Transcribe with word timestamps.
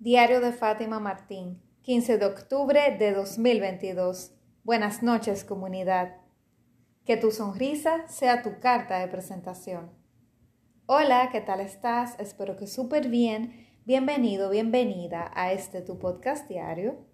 Diario 0.00 0.40
de 0.40 0.52
Fátima 0.52 0.98
Martín, 0.98 1.62
15 1.82 2.18
de 2.18 2.26
octubre 2.26 2.96
de 2.98 3.12
2022. 3.12 4.34
Buenas 4.64 5.04
noches, 5.04 5.44
comunidad. 5.44 6.16
Que 7.06 7.16
tu 7.16 7.30
sonrisa 7.30 8.06
sea 8.08 8.42
tu 8.42 8.58
carta 8.58 8.98
de 8.98 9.06
presentación. 9.06 9.92
Hola, 10.86 11.30
¿qué 11.30 11.40
tal 11.40 11.60
estás? 11.60 12.18
Espero 12.18 12.56
que 12.56 12.66
súper 12.66 13.08
bien. 13.08 13.68
Bienvenido, 13.86 14.50
bienvenida 14.50 15.30
a 15.32 15.52
este 15.52 15.80
tu 15.80 15.98
podcast 15.98 16.48
diario. 16.48 17.06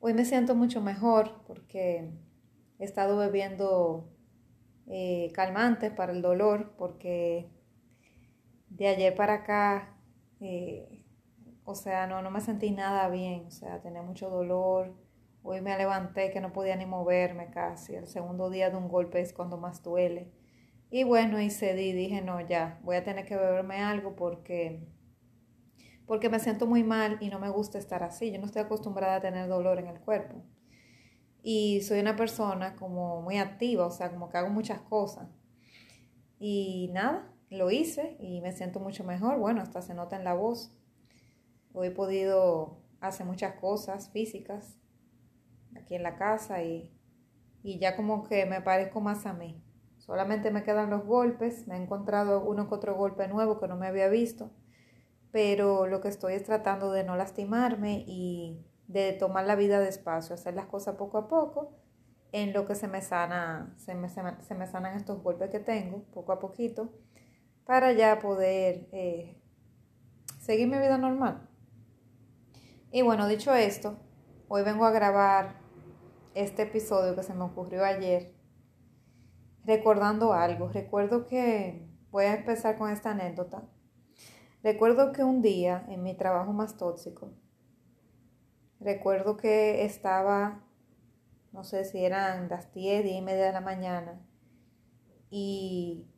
Hoy 0.00 0.14
me 0.14 0.24
siento 0.24 0.54
mucho 0.54 0.80
mejor 0.80 1.44
porque 1.46 2.10
he 2.78 2.84
estado 2.84 3.18
bebiendo 3.18 4.10
eh, 4.86 5.30
calmantes 5.34 5.92
para 5.92 6.12
el 6.12 6.22
dolor 6.22 6.74
porque 6.78 7.50
de 8.70 8.88
ayer 8.88 9.14
para 9.14 9.34
acá 9.34 9.98
eh, 10.40 11.01
o 11.64 11.74
sea, 11.74 12.06
no, 12.06 12.22
no 12.22 12.30
me 12.30 12.40
sentí 12.40 12.70
nada 12.70 13.08
bien, 13.08 13.46
o 13.46 13.50
sea, 13.50 13.80
tenía 13.80 14.02
mucho 14.02 14.30
dolor. 14.30 14.94
Hoy 15.44 15.60
me 15.60 15.76
levanté 15.76 16.30
que 16.30 16.40
no 16.40 16.52
podía 16.52 16.76
ni 16.76 16.86
moverme 16.86 17.50
casi. 17.50 17.94
El 17.94 18.06
segundo 18.06 18.50
día 18.50 18.70
de 18.70 18.76
un 18.76 18.88
golpe 18.88 19.20
es 19.20 19.32
cuando 19.32 19.56
más 19.58 19.82
duele. 19.82 20.32
Y 20.90 21.04
bueno, 21.04 21.40
y 21.40 21.50
cedí, 21.50 21.92
dije, 21.92 22.20
no, 22.20 22.40
ya, 22.40 22.78
voy 22.82 22.96
a 22.96 23.04
tener 23.04 23.24
que 23.26 23.36
beberme 23.36 23.80
algo 23.80 24.14
porque, 24.14 24.86
porque 26.06 26.28
me 26.28 26.38
siento 26.38 26.66
muy 26.66 26.84
mal 26.84 27.16
y 27.20 27.30
no 27.30 27.38
me 27.38 27.48
gusta 27.48 27.78
estar 27.78 28.02
así. 28.02 28.30
Yo 28.30 28.38
no 28.38 28.46
estoy 28.46 28.62
acostumbrada 28.62 29.16
a 29.16 29.20
tener 29.20 29.48
dolor 29.48 29.78
en 29.78 29.86
el 29.86 30.00
cuerpo. 30.00 30.42
Y 31.42 31.80
soy 31.80 32.00
una 32.00 32.14
persona 32.14 32.76
como 32.76 33.22
muy 33.22 33.38
activa, 33.38 33.86
o 33.86 33.90
sea, 33.90 34.10
como 34.10 34.28
que 34.28 34.36
hago 34.36 34.50
muchas 34.50 34.80
cosas. 34.82 35.28
Y 36.38 36.90
nada, 36.92 37.32
lo 37.50 37.70
hice 37.70 38.16
y 38.20 38.40
me 38.40 38.52
siento 38.52 38.78
mucho 38.78 39.02
mejor. 39.02 39.38
Bueno, 39.38 39.62
hasta 39.62 39.80
se 39.82 39.94
nota 39.94 40.16
en 40.16 40.24
la 40.24 40.34
voz. 40.34 40.76
Hoy 41.72 41.88
he 41.88 41.90
podido 41.90 42.78
hacer 43.00 43.26
muchas 43.26 43.54
cosas 43.54 44.10
físicas 44.10 44.78
aquí 45.76 45.94
en 45.94 46.02
la 46.02 46.16
casa 46.16 46.62
y, 46.62 46.94
y 47.62 47.78
ya 47.78 47.96
como 47.96 48.24
que 48.24 48.46
me 48.46 48.60
parezco 48.60 49.00
más 49.00 49.26
a 49.26 49.32
mí. 49.32 49.62
Solamente 49.98 50.50
me 50.50 50.64
quedan 50.64 50.90
los 50.90 51.04
golpes, 51.04 51.66
me 51.68 51.76
he 51.76 51.82
encontrado 51.82 52.44
uno 52.44 52.68
que 52.68 52.74
otro 52.74 52.96
golpe 52.96 53.28
nuevo 53.28 53.60
que 53.60 53.68
no 53.68 53.76
me 53.76 53.86
había 53.86 54.08
visto, 54.08 54.50
pero 55.30 55.86
lo 55.86 56.00
que 56.00 56.08
estoy 56.08 56.34
es 56.34 56.42
tratando 56.42 56.90
de 56.90 57.04
no 57.04 57.16
lastimarme 57.16 58.04
y 58.06 58.66
de 58.88 59.12
tomar 59.12 59.46
la 59.46 59.54
vida 59.54 59.80
despacio, 59.80 60.34
hacer 60.34 60.54
las 60.54 60.66
cosas 60.66 60.96
poco 60.96 61.18
a 61.18 61.28
poco, 61.28 61.78
en 62.32 62.52
lo 62.52 62.66
que 62.66 62.74
se 62.74 62.88
me 62.88 63.00
sana, 63.00 63.74
se 63.76 63.94
me, 63.94 64.08
se 64.08 64.22
me, 64.22 64.66
sanan 64.66 64.96
estos 64.96 65.22
golpes 65.22 65.50
que 65.50 65.60
tengo, 65.60 66.02
poco 66.12 66.32
a 66.32 66.40
poquito, 66.40 66.92
para 67.64 67.92
ya 67.92 68.18
poder 68.18 68.88
eh, 68.90 69.40
seguir 70.40 70.66
mi 70.66 70.78
vida 70.78 70.98
normal. 70.98 71.48
Y 72.94 73.00
bueno, 73.00 73.26
dicho 73.26 73.54
esto, 73.54 73.96
hoy 74.48 74.64
vengo 74.64 74.84
a 74.84 74.90
grabar 74.90 75.56
este 76.34 76.64
episodio 76.64 77.16
que 77.16 77.22
se 77.22 77.32
me 77.32 77.44
ocurrió 77.44 77.86
ayer, 77.86 78.34
recordando 79.64 80.34
algo. 80.34 80.68
Recuerdo 80.68 81.26
que, 81.26 81.88
voy 82.10 82.26
a 82.26 82.34
empezar 82.34 82.76
con 82.76 82.90
esta 82.90 83.12
anécdota. 83.12 83.66
Recuerdo 84.62 85.12
que 85.12 85.24
un 85.24 85.40
día 85.40 85.86
en 85.88 86.02
mi 86.02 86.14
trabajo 86.14 86.52
más 86.52 86.76
tóxico, 86.76 87.32
recuerdo 88.78 89.38
que 89.38 89.86
estaba, 89.86 90.62
no 91.50 91.64
sé 91.64 91.86
si 91.86 92.04
eran 92.04 92.50
las 92.50 92.74
10, 92.74 93.04
10 93.04 93.16
y 93.16 93.22
media 93.22 93.46
de 93.46 93.52
la 93.52 93.62
mañana, 93.62 94.20
y 95.30 96.08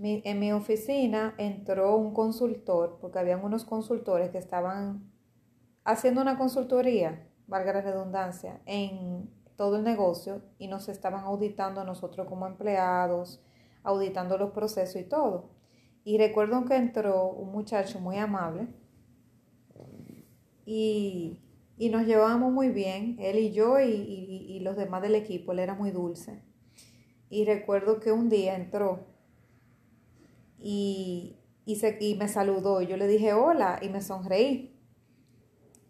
en 0.00 0.38
mi 0.38 0.52
oficina 0.52 1.34
entró 1.38 1.96
un 1.96 2.14
consultor, 2.14 2.98
porque 3.00 3.18
habían 3.18 3.44
unos 3.44 3.64
consultores 3.64 4.30
que 4.30 4.38
estaban 4.38 5.15
haciendo 5.86 6.20
una 6.20 6.36
consultoría, 6.36 7.26
valga 7.46 7.72
la 7.72 7.80
redundancia, 7.80 8.60
en 8.66 9.30
todo 9.54 9.76
el 9.76 9.84
negocio 9.84 10.42
y 10.58 10.66
nos 10.66 10.88
estaban 10.88 11.24
auditando 11.24 11.80
a 11.80 11.84
nosotros 11.84 12.26
como 12.28 12.46
empleados, 12.46 13.40
auditando 13.84 14.36
los 14.36 14.50
procesos 14.50 15.00
y 15.00 15.04
todo. 15.04 15.50
Y 16.04 16.18
recuerdo 16.18 16.64
que 16.64 16.74
entró 16.76 17.28
un 17.30 17.52
muchacho 17.52 18.00
muy 18.00 18.16
amable 18.16 18.66
y, 20.66 21.40
nos 21.78 22.04
llevábamos 22.04 22.52
muy 22.52 22.70
bien, 22.70 23.16
él 23.20 23.38
y 23.38 23.52
yo 23.52 23.78
y, 23.78 24.58
los 24.60 24.76
demás 24.76 25.02
del 25.02 25.14
equipo, 25.14 25.52
él 25.52 25.60
era 25.60 25.74
muy 25.74 25.92
dulce. 25.92 26.42
Y 27.30 27.44
recuerdo 27.44 28.00
que 28.00 28.10
un 28.10 28.28
día 28.28 28.56
entró 28.56 29.06
y, 30.58 31.36
se, 31.78 31.96
y 32.00 32.16
me 32.16 32.26
saludó 32.26 32.82
y 32.82 32.88
yo 32.88 32.96
le 32.96 33.06
dije 33.06 33.32
hola 33.34 33.78
y 33.80 33.88
me 33.88 34.00
sonreí 34.00 34.75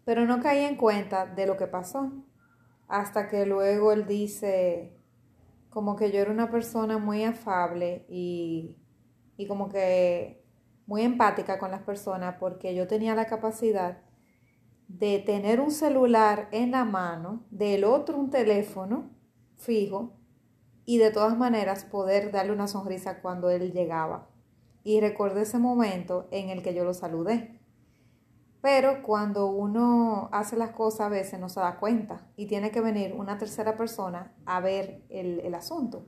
pero 0.07 0.25
no 0.25 0.39
caí 0.39 0.63
en 0.63 0.77
cuenta 0.77 1.25
de 1.25 1.45
lo 1.45 1.57
que 1.57 1.67
pasó. 1.67 2.13
Hasta 2.87 3.27
que 3.27 3.45
luego 3.45 3.91
él 3.91 4.07
dice 4.07 4.95
como 5.69 5.97
que 5.97 6.13
yo 6.13 6.19
era 6.21 6.31
una 6.31 6.49
persona 6.49 6.97
muy 6.97 7.25
afable 7.25 8.05
y, 8.07 8.77
y 9.35 9.47
como 9.47 9.67
que 9.67 10.45
muy 10.85 11.01
empática 11.01 11.59
con 11.59 11.71
las 11.71 11.81
personas 11.81 12.37
porque 12.39 12.73
yo 12.73 12.87
tenía 12.87 13.15
la 13.15 13.25
capacidad 13.25 13.97
de 14.87 15.19
tener 15.19 15.59
un 15.59 15.71
celular 15.71 16.47
en 16.53 16.71
la 16.71 16.85
mano, 16.85 17.45
del 17.51 17.83
otro 17.83 18.17
un 18.17 18.29
teléfono 18.29 19.09
fijo 19.57 20.13
y 20.85 20.99
de 20.99 21.11
todas 21.11 21.37
maneras 21.37 21.83
poder 21.83 22.31
darle 22.31 22.53
una 22.53 22.69
sonrisa 22.69 23.19
cuando 23.19 23.49
él 23.49 23.73
llegaba. 23.73 24.29
Y 24.85 25.01
recuerdo 25.01 25.41
ese 25.41 25.59
momento 25.59 26.29
en 26.31 26.47
el 26.47 26.63
que 26.63 26.73
yo 26.73 26.85
lo 26.85 26.93
saludé. 26.93 27.56
Pero 28.61 29.03
cuando 29.03 29.47
uno 29.47 30.29
hace 30.31 30.57
las 30.57 30.71
cosas 30.71 31.01
a 31.01 31.09
veces 31.09 31.39
no 31.39 31.49
se 31.49 31.59
da 31.59 31.77
cuenta 31.79 32.27
y 32.35 32.47
tiene 32.47 32.71
que 32.71 32.81
venir 32.81 33.13
una 33.13 33.37
tercera 33.37 33.77
persona 33.77 34.33
a 34.45 34.59
ver 34.59 35.03
el, 35.09 35.53
asunto. 35.53 36.05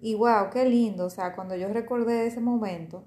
Y 0.00 0.14
wow, 0.14 0.50
qué 0.50 0.64
lindo, 0.64 1.06
o 1.06 1.10
sea, 1.10 1.34
cuando 1.34 1.54
yo 1.56 1.68
recordé 1.68 2.26
ese 2.26 2.40
momento 2.40 3.04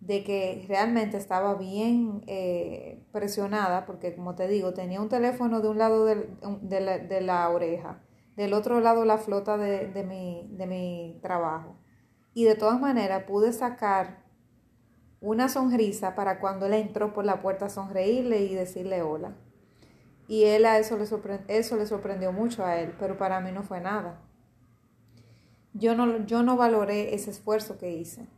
de 0.00 0.22
que 0.22 0.64
realmente 0.68 1.16
estaba 1.16 1.54
bien 1.54 2.22
eh, 2.26 3.04
presionada, 3.12 3.86
porque 3.86 4.14
como 4.14 4.34
te 4.34 4.46
digo, 4.46 4.72
tenía 4.72 5.00
un 5.00 5.08
teléfono 5.08 5.60
de 5.60 5.68
un 5.68 5.78
lado 5.78 6.04
de, 6.04 7.20
la, 7.20 7.50
oreja, 7.50 8.00
del 8.36 8.52
otro 8.52 8.80
lado 8.80 9.04
la 9.04 9.18
flota 9.18 9.56
de, 9.56 10.04
mi, 10.04 10.48
de 10.52 10.66
mi 10.66 11.18
trabajo. 11.22 11.76
Y 12.34 12.44
de 12.44 12.54
todas 12.54 12.78
maneras 12.78 13.24
pude 13.24 13.52
sacar 13.52 14.25
una 15.26 15.48
sonrisa 15.48 16.14
para 16.14 16.38
cuando 16.38 16.66
él 16.66 16.74
entró 16.74 17.12
por 17.12 17.24
la 17.24 17.42
puerta 17.42 17.68
sonreírle 17.68 18.44
y 18.44 18.54
decirle 18.54 19.02
hola. 19.02 19.34
Y 20.28 20.44
él 20.44 20.64
a 20.64 20.78
eso 20.78 20.96
le, 20.96 21.06
sorprendió 21.06 22.30
mucho 22.30 22.64
a 22.64 22.76
él, 22.78 22.94
pero 22.96 23.18
para 23.18 23.40
mí 23.40 23.50
no 23.50 23.64
fue 23.64 23.80
nada. 23.80 24.22
Yo 25.74 25.96
no, 25.96 26.24
yo 26.26 26.44
no 26.44 26.56
valoré 26.56 27.12
ese 27.12 27.32
esfuerzo 27.32 27.76
que 27.76 27.90
hice. 27.90 28.28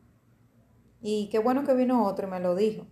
Y 1.03 1.28
qué 1.28 1.38
bueno 1.38 1.62
que 1.65 1.75
vino 1.75 2.06
otro 2.06 2.26
y 2.26 2.31
me 2.31 2.41
lo 2.41 2.54
dijo. 2.54 2.87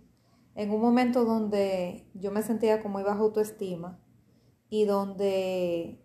En 0.53 0.69
un 0.69 0.79
momento 0.79 1.25
donde 1.25 2.07
yo 2.13 2.29
me 2.31 2.43
sentía 2.43 2.83
como 2.83 2.99
muy 2.99 3.03
baja 3.03 3.19
autoestima 3.19 3.99
y 4.69 4.85
donde 4.85 5.99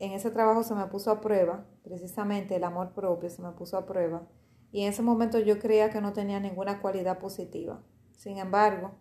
en 0.00 0.12
ese 0.12 0.30
trabajo 0.30 0.64
se 0.64 0.74
me 0.74 0.84
puso 0.88 1.10
a 1.10 1.22
prueba, 1.22 1.66
precisamente 1.82 2.56
el 2.56 2.64
amor 2.64 2.92
propio 2.92 3.30
se 3.30 3.40
me 3.40 3.52
puso 3.52 3.78
a 3.78 3.86
prueba 3.86 4.28
y 4.70 4.82
en 4.82 4.88
ese 4.88 5.02
momento 5.02 5.38
yo 5.38 5.58
creía 5.58 5.90
que 5.90 6.00
no 6.00 6.12
tenía 6.12 6.40
ninguna 6.40 6.80
cualidad 6.80 7.18
positiva. 7.18 7.82
Sin 8.12 8.38
embargo, 8.38 8.92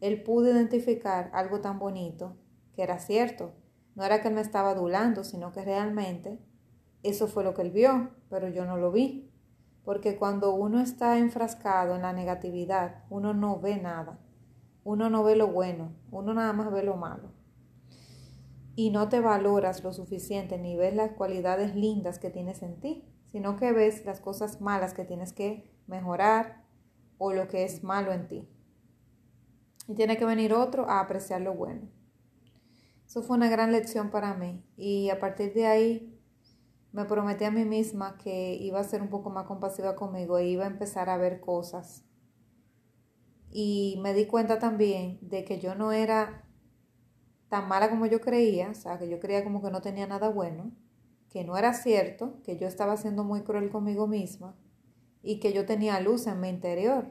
él 0.00 0.22
pudo 0.22 0.50
identificar 0.50 1.30
algo 1.32 1.60
tan 1.60 1.78
bonito 1.78 2.36
que 2.74 2.82
era 2.82 2.98
cierto. 2.98 3.52
No 3.94 4.04
era 4.04 4.20
que 4.20 4.28
él 4.28 4.34
me 4.34 4.40
estaba 4.40 4.70
adulando, 4.70 5.22
sino 5.22 5.52
que 5.52 5.64
realmente 5.64 6.40
eso 7.02 7.28
fue 7.28 7.44
lo 7.44 7.54
que 7.54 7.62
él 7.62 7.70
vio, 7.70 8.10
pero 8.28 8.48
yo 8.48 8.64
no 8.64 8.76
lo 8.76 8.90
vi. 8.90 9.30
Porque 9.84 10.16
cuando 10.16 10.54
uno 10.54 10.80
está 10.80 11.18
enfrascado 11.18 11.94
en 11.94 12.02
la 12.02 12.12
negatividad, 12.12 13.04
uno 13.10 13.34
no 13.34 13.60
ve 13.60 13.76
nada. 13.76 14.18
Uno 14.84 15.10
no 15.10 15.22
ve 15.22 15.36
lo 15.36 15.48
bueno, 15.48 15.92
uno 16.10 16.34
nada 16.34 16.52
más 16.52 16.72
ve 16.72 16.82
lo 16.82 16.96
malo. 16.96 17.30
Y 18.74 18.90
no 18.90 19.08
te 19.08 19.20
valoras 19.20 19.84
lo 19.84 19.92
suficiente 19.92 20.58
ni 20.58 20.76
ves 20.76 20.94
las 20.94 21.12
cualidades 21.12 21.76
lindas 21.76 22.18
que 22.18 22.30
tienes 22.30 22.62
en 22.62 22.80
ti 22.80 23.04
sino 23.32 23.56
que 23.56 23.72
ves 23.72 24.04
las 24.04 24.20
cosas 24.20 24.60
malas 24.60 24.92
que 24.92 25.06
tienes 25.06 25.32
que 25.32 25.74
mejorar 25.86 26.64
o 27.16 27.32
lo 27.32 27.48
que 27.48 27.64
es 27.64 27.82
malo 27.82 28.12
en 28.12 28.28
ti. 28.28 28.48
Y 29.88 29.94
tiene 29.94 30.18
que 30.18 30.26
venir 30.26 30.52
otro 30.52 30.88
a 30.88 31.00
apreciar 31.00 31.40
lo 31.40 31.54
bueno. 31.54 31.88
Eso 33.06 33.22
fue 33.22 33.36
una 33.36 33.48
gran 33.48 33.72
lección 33.72 34.10
para 34.10 34.34
mí 34.34 34.64
y 34.76 35.08
a 35.08 35.18
partir 35.18 35.54
de 35.54 35.66
ahí 35.66 36.20
me 36.92 37.06
prometí 37.06 37.44
a 37.44 37.50
mí 37.50 37.64
misma 37.64 38.18
que 38.18 38.54
iba 38.54 38.78
a 38.78 38.84
ser 38.84 39.00
un 39.00 39.08
poco 39.08 39.30
más 39.30 39.46
compasiva 39.46 39.96
conmigo 39.96 40.36
e 40.36 40.48
iba 40.48 40.64
a 40.64 40.68
empezar 40.68 41.08
a 41.08 41.16
ver 41.16 41.40
cosas. 41.40 42.04
Y 43.50 43.98
me 44.02 44.12
di 44.12 44.26
cuenta 44.26 44.58
también 44.58 45.18
de 45.22 45.44
que 45.44 45.58
yo 45.58 45.74
no 45.74 45.92
era 45.92 46.44
tan 47.48 47.66
mala 47.66 47.88
como 47.88 48.06
yo 48.06 48.20
creía, 48.20 48.70
o 48.70 48.74
sea, 48.74 48.98
que 48.98 49.08
yo 49.08 49.20
creía 49.20 49.42
como 49.42 49.62
que 49.62 49.70
no 49.70 49.80
tenía 49.80 50.06
nada 50.06 50.28
bueno 50.28 50.72
que 51.32 51.44
no 51.44 51.56
era 51.56 51.72
cierto, 51.74 52.40
que 52.44 52.58
yo 52.58 52.66
estaba 52.66 52.96
siendo 52.96 53.24
muy 53.24 53.42
cruel 53.42 53.70
conmigo 53.70 54.06
misma 54.06 54.54
y 55.22 55.40
que 55.40 55.52
yo 55.52 55.66
tenía 55.66 56.00
luz 56.00 56.26
en 56.26 56.40
mi 56.40 56.48
interior. 56.48 57.06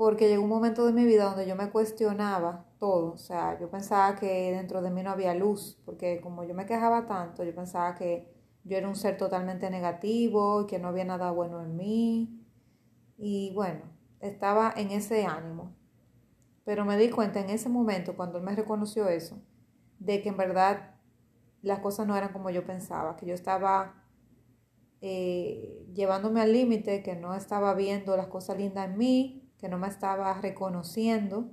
porque 0.00 0.28
llegó 0.28 0.44
un 0.44 0.48
momento 0.48 0.86
de 0.86 0.94
mi 0.94 1.04
vida 1.04 1.24
donde 1.24 1.46
yo 1.46 1.54
me 1.54 1.68
cuestionaba 1.68 2.64
todo, 2.78 3.12
o 3.12 3.18
sea, 3.18 3.60
yo 3.60 3.70
pensaba 3.70 4.16
que 4.16 4.50
dentro 4.50 4.80
de 4.80 4.90
mí 4.90 5.02
no 5.02 5.10
había 5.10 5.34
luz, 5.34 5.78
porque 5.84 6.22
como 6.22 6.42
yo 6.42 6.54
me 6.54 6.64
quejaba 6.64 7.04
tanto, 7.04 7.44
yo 7.44 7.54
pensaba 7.54 7.94
que 7.94 8.34
yo 8.64 8.78
era 8.78 8.88
un 8.88 8.96
ser 8.96 9.18
totalmente 9.18 9.68
negativo 9.68 10.62
y 10.62 10.66
que 10.66 10.78
no 10.78 10.88
había 10.88 11.04
nada 11.04 11.30
bueno 11.32 11.60
en 11.60 11.76
mí. 11.76 12.46
Y 13.18 13.52
bueno, 13.54 13.82
estaba 14.20 14.72
en 14.74 14.90
ese 14.90 15.26
ánimo. 15.26 15.76
Pero 16.64 16.86
me 16.86 16.96
di 16.96 17.10
cuenta 17.10 17.40
en 17.40 17.50
ese 17.50 17.68
momento, 17.68 18.16
cuando 18.16 18.38
él 18.38 18.44
me 18.44 18.56
reconoció 18.56 19.06
eso, 19.06 19.42
de 19.98 20.22
que 20.22 20.30
en 20.30 20.38
verdad 20.38 20.94
las 21.62 21.80
cosas 21.80 22.06
no 22.06 22.16
eran 22.16 22.32
como 22.32 22.50
yo 22.50 22.64
pensaba, 22.64 23.16
que 23.16 23.26
yo 23.26 23.34
estaba 23.34 24.04
eh, 25.00 25.86
llevándome 25.94 26.40
al 26.40 26.52
límite, 26.52 27.02
que 27.02 27.16
no 27.16 27.34
estaba 27.34 27.74
viendo 27.74 28.16
las 28.16 28.26
cosas 28.26 28.58
lindas 28.58 28.88
en 28.88 28.98
mí, 28.98 29.50
que 29.58 29.68
no 29.68 29.78
me 29.78 29.88
estaba 29.88 30.32
reconociendo 30.40 31.52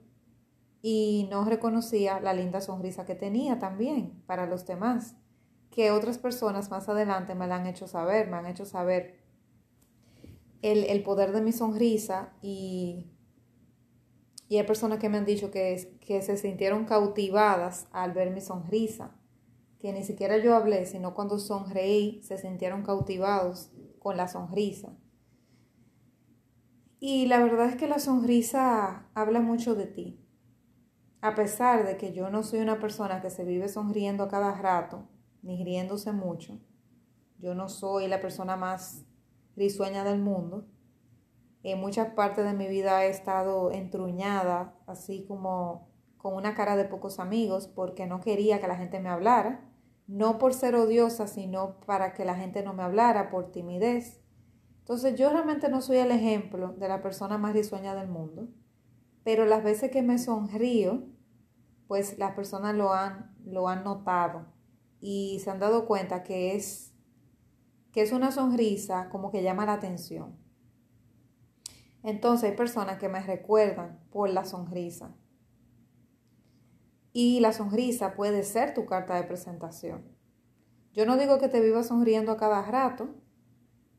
y 0.82 1.28
no 1.30 1.44
reconocía 1.46 2.20
la 2.20 2.34
linda 2.34 2.62
sonrisa 2.62 3.06
que 3.06 3.16
tenía 3.16 3.60
también 3.60 4.24
para 4.26 4.46
los 4.46 4.66
demás, 4.66 5.16
que 5.70 5.92
otras 5.92 6.18
personas 6.18 6.72
más 6.72 6.88
adelante 6.88 7.36
me 7.36 7.48
la 7.48 7.56
han 7.56 7.68
hecho 7.68 7.88
saber, 7.88 8.30
me 8.30 8.38
han 8.38 8.46
hecho 8.46 8.66
saber 8.66 9.20
el, 10.62 11.04
poder 11.04 11.32
de 11.32 11.42
mi 11.42 11.52
sonrisa 11.52 12.34
y, 12.42 13.12
y 14.48 14.58
hay 14.58 14.66
personas 14.66 15.00
que 15.00 15.10
me 15.10 15.18
han 15.18 15.26
dicho 15.26 15.52
que, 15.52 15.98
que 16.02 16.22
se 16.22 16.38
sintieron 16.38 16.86
cautivadas 16.86 17.88
al 17.92 18.14
ver 18.14 18.32
mi 18.32 18.42
sonrisa, 18.42 19.17
que 19.80 19.94
ni 19.94 20.04
siquiera 20.04 20.38
yo 20.38 20.56
hablé, 20.56 20.86
sino 20.86 21.14
cuando 21.14 21.40
sonreí 21.40 22.22
se 22.24 22.38
sintieron 22.38 22.84
cautivados 22.84 23.72
con 24.00 24.18
la 24.18 24.28
sonrisa. 24.28 24.96
Y 27.00 27.28
la 27.28 27.40
verdad 27.40 27.68
es 27.68 27.76
que 27.76 27.88
la 27.88 28.00
sonrisa 28.00 29.08
habla 29.14 29.40
mucho 29.40 29.76
de 29.76 29.86
ti. 29.86 30.20
A 31.22 31.36
pesar 31.36 31.86
de 31.86 31.98
que 31.98 32.12
yo 32.14 32.30
no 32.30 32.42
soy 32.42 32.60
una 32.60 32.80
persona 32.80 33.22
que 33.22 33.30
se 33.30 33.44
vive 33.44 33.68
sonriendo 33.68 34.24
a 34.24 34.28
cada 34.28 34.54
rato, 34.54 35.08
ni 35.44 35.64
riéndose 35.64 36.12
mucho, 36.12 36.60
yo 37.40 37.54
no 37.54 37.70
soy 37.70 38.08
la 38.08 38.20
persona 38.20 38.56
más 38.56 39.06
risueña 39.56 40.04
del 40.04 40.20
mundo. 40.20 40.68
En 41.64 41.80
muchas 41.80 42.14
partes 42.14 42.46
de 42.46 42.54
mi 42.54 42.68
vida 42.68 43.06
he 43.06 43.10
estado 43.10 43.72
entruñada, 43.72 44.76
así 44.88 45.26
como 45.28 45.90
con 46.18 46.34
una 46.34 46.56
cara 46.56 46.76
de 46.76 46.86
pocos 46.86 47.20
amigos, 47.20 47.68
porque 47.68 48.08
no 48.08 48.22
quería 48.22 48.60
que 48.60 48.68
la 48.68 48.78
gente 48.78 49.00
me 49.00 49.10
hablara, 49.10 49.70
no 50.08 50.38
por 50.38 50.54
ser 50.54 50.76
odiosa, 50.76 51.28
sino 51.28 51.80
para 51.82 52.14
que 52.14 52.26
la 52.26 52.36
gente 52.36 52.64
no 52.64 52.74
me 52.74 52.84
hablara 52.84 53.30
por 53.30 53.52
timidez. 53.52 54.22
Entonces 54.80 55.16
yo 55.16 55.30
realmente 55.30 55.70
no 55.70 55.82
soy 55.82 55.98
el 55.98 56.12
ejemplo 56.12 56.74
de 56.74 56.88
la 56.88 57.02
persona 57.02 57.38
más 57.38 57.54
risueña 57.54 57.94
del 57.94 58.08
mundo, 58.08 58.48
pero 59.24 59.46
las 59.46 59.64
veces 59.64 59.92
que 59.92 60.02
me 60.02 60.18
sonrío, 60.18 61.04
pues 61.88 62.18
las 62.18 62.34
personas 62.34 62.74
lo 62.74 62.94
han, 62.94 63.36
lo 63.44 63.68
han 63.68 63.84
notado 63.84 64.46
y 65.02 65.40
se 65.44 65.52
han 65.52 65.60
dado 65.60 65.86
cuenta 65.86 66.24
que 66.24 66.56
es, 66.56 66.94
que 67.92 68.02
es 68.02 68.14
una 68.14 68.32
sonrisa 68.32 69.10
como 69.10 69.30
que 69.30 69.44
llama 69.44 69.66
la 69.66 69.74
atención. 69.74 70.38
Entonces 72.04 72.52
hay 72.52 72.56
personas 72.56 72.98
que 72.98 73.10
me 73.10 73.20
recuerdan 73.20 74.00
por 74.12 74.30
la 74.30 74.46
sonrisa. 74.46 75.14
Y 77.20 77.40
la 77.40 77.52
sonrisa 77.52 78.14
puede 78.14 78.44
ser 78.44 78.76
tu 78.76 78.86
carta 78.86 79.16
de 79.16 79.24
presentación. 79.24 80.04
Yo 80.94 81.04
no 81.08 81.18
digo 81.18 81.40
que 81.40 81.48
te 81.48 81.62
vivas 81.62 81.88
sonriendo 81.88 82.32
a 82.32 82.38
cada 82.38 82.62
rato, 82.62 83.10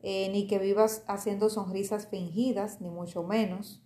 eh, 0.05 0.29
ni 0.31 0.47
que 0.47 0.61
vivas 0.61 1.03
haciendo 1.09 1.51
sonrisas 1.51 2.07
fingidas, 2.07 2.81
ni 2.81 2.91
mucho 2.91 3.25
menos, 3.25 3.83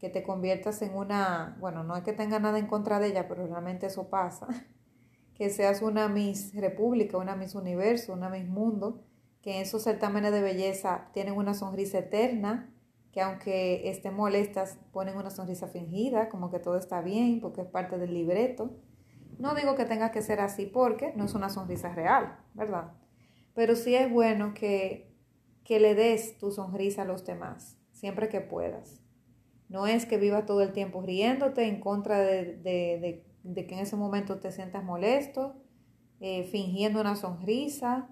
que 0.00 0.08
te 0.08 0.24
conviertas 0.24 0.82
en 0.82 0.96
una, 0.96 1.56
bueno, 1.60 1.84
no 1.84 1.96
es 1.96 2.02
que 2.02 2.12
tenga 2.12 2.40
nada 2.40 2.58
en 2.58 2.66
contra 2.66 2.98
de 2.98 3.10
ella, 3.10 3.28
pero 3.28 3.46
realmente 3.46 3.86
eso 3.86 4.08
pasa, 4.08 4.48
que 5.36 5.48
seas 5.50 5.80
una 5.80 6.08
Miss 6.08 6.52
República, 6.52 7.18
una 7.18 7.36
Miss 7.36 7.54
Universo, 7.54 8.12
una 8.12 8.30
Miss 8.30 8.48
Mundo, 8.48 9.04
que 9.42 9.54
en 9.54 9.62
esos 9.62 9.84
certámenes 9.84 10.32
de 10.32 10.42
belleza 10.42 11.08
tienen 11.12 11.36
una 11.36 11.54
sonrisa 11.54 12.00
eterna, 12.00 12.74
que 13.12 13.20
aunque 13.20 13.88
estén 13.90 14.14
molestas, 14.14 14.78
ponen 14.92 15.16
una 15.16 15.30
sonrisa 15.30 15.68
fingida, 15.68 16.28
como 16.28 16.50
que 16.50 16.58
todo 16.58 16.76
está 16.76 17.00
bien, 17.02 17.40
porque 17.40 17.60
es 17.60 17.68
parte 17.68 17.98
del 17.98 18.14
libreto. 18.14 18.70
No 19.38 19.54
digo 19.54 19.74
que 19.74 19.84
tenga 19.84 20.10
que 20.10 20.22
ser 20.22 20.40
así 20.40 20.66
porque 20.66 21.12
no 21.14 21.24
es 21.24 21.34
una 21.34 21.50
sonrisa 21.50 21.94
real, 21.94 22.38
¿verdad? 22.54 22.92
Pero 23.54 23.76
sí 23.76 23.94
es 23.94 24.10
bueno 24.10 24.54
que 24.54 25.12
que 25.64 25.80
le 25.80 25.94
des 25.94 26.38
tu 26.38 26.50
sonrisa 26.50 27.02
a 27.02 27.04
los 27.04 27.24
demás, 27.24 27.78
siempre 27.92 28.28
que 28.28 28.40
puedas. 28.40 29.00
No 29.68 29.86
es 29.86 30.06
que 30.06 30.18
vivas 30.18 30.44
todo 30.44 30.62
el 30.62 30.72
tiempo 30.72 31.02
riéndote 31.02 31.66
en 31.66 31.80
contra 31.80 32.18
de, 32.18 33.24
que 33.54 33.74
en 33.74 33.78
ese 33.78 33.96
momento 33.96 34.38
te 34.38 34.52
sientas 34.52 34.84
molesto, 34.84 35.56
eh, 36.20 36.44
fingiendo 36.44 37.00
una 37.00 37.16
sonrisa. 37.16 38.08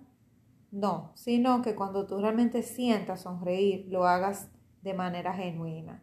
No, 0.71 1.11
sino 1.15 1.63
que 1.63 1.75
cuando 1.75 2.07
tú 2.07 2.21
realmente 2.21 2.63
sientas 2.63 3.23
sonreír, 3.23 3.87
lo 3.89 4.07
hagas 4.07 4.49
de 4.83 4.95
manera 4.95 5.35
genuina. 5.35 6.03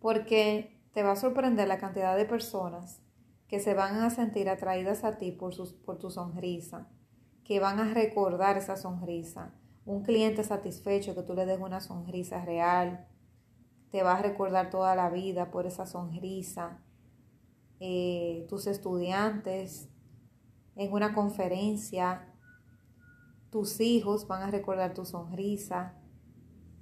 Porque 0.00 0.80
te 0.92 1.02
va 1.02 1.12
a 1.12 1.16
sorprender 1.16 1.68
la 1.68 1.78
cantidad 1.78 2.16
de 2.16 2.24
personas 2.24 3.02
que 3.48 3.60
se 3.60 3.74
van 3.74 3.96
a 3.96 4.10
sentir 4.10 4.48
atraídas 4.48 5.04
a 5.04 5.18
ti 5.18 5.32
por, 5.32 5.54
por 5.84 5.98
tu 5.98 6.10
sonrisa, 6.10 6.88
que 7.44 7.60
van 7.60 7.78
a 7.78 7.94
recordar 7.94 8.56
esa 8.56 8.76
sonrisa, 8.76 9.54
un 9.84 10.02
cliente 10.02 10.42
satisfecho, 10.42 11.14
que 11.14 11.22
tú 11.22 11.34
le 11.34 11.46
des 11.46 11.60
una 11.60 11.80
sonrisa 11.80 12.44
real, 12.44 13.06
te 13.90 14.02
va 14.02 14.16
a 14.16 14.22
recordar 14.22 14.68
toda 14.70 14.96
la 14.96 15.10
vida 15.10 15.50
por 15.50 15.66
esa 15.66 15.86
sonrisa. 15.86 16.82
Eh, 17.78 18.46
tus 18.48 18.66
estudiantes 18.66 19.88
en 20.74 20.92
una 20.92 21.14
conferencia, 21.14 22.34
tus 23.50 23.80
hijos 23.80 24.26
van 24.26 24.42
a 24.42 24.50
recordar 24.50 24.92
tu 24.92 25.04
sonrisa. 25.04 25.94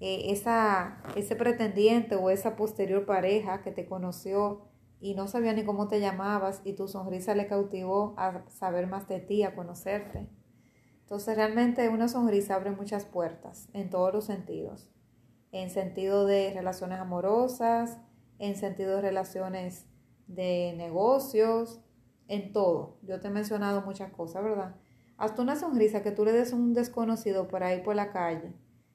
Eh, 0.00 0.32
esa, 0.32 1.02
ese 1.16 1.36
pretendiente 1.36 2.16
o 2.16 2.30
esa 2.30 2.56
posterior 2.56 3.06
pareja 3.06 3.62
que 3.62 3.70
te 3.70 3.86
conoció 3.86 4.62
y 5.00 5.14
no 5.14 5.28
sabía 5.28 5.52
ni 5.52 5.64
cómo 5.64 5.88
te 5.88 6.00
llamabas 6.00 6.62
y 6.64 6.72
tu 6.72 6.88
sonrisa 6.88 7.34
le 7.34 7.46
cautivó 7.46 8.14
a 8.16 8.44
saber 8.50 8.86
más 8.86 9.06
de 9.08 9.20
ti, 9.20 9.42
a 9.42 9.54
conocerte. 9.54 10.28
Entonces 11.02 11.36
realmente 11.36 11.88
una 11.90 12.08
sonrisa 12.08 12.54
abre 12.54 12.70
muchas 12.70 13.04
puertas 13.04 13.68
en 13.72 13.90
todos 13.90 14.12
los 14.12 14.24
sentidos. 14.24 14.88
En 15.52 15.70
sentido 15.70 16.24
de 16.26 16.52
relaciones 16.54 16.98
amorosas, 16.98 17.98
en 18.38 18.56
sentido 18.56 18.96
de 18.96 19.02
relaciones 19.02 19.86
de 20.26 20.74
negocios, 20.76 21.80
en 22.28 22.52
todo. 22.52 22.96
Yo 23.02 23.20
te 23.20 23.28
he 23.28 23.30
mencionado 23.30 23.82
muchas 23.82 24.10
cosas, 24.12 24.42
¿verdad? 24.42 24.76
Hasta 25.16 25.42
una 25.42 25.56
sonrisa 25.56 26.02
que 26.02 26.10
tú 26.10 26.24
le 26.24 26.32
des 26.32 26.52
a 26.52 26.56
un 26.56 26.74
desconocido 26.74 27.46
por 27.48 27.62
ahí 27.62 27.82
por 27.82 27.94
la 27.94 28.10
calle, 28.10 28.54